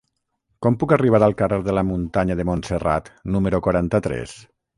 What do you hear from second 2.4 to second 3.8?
de Montserrat número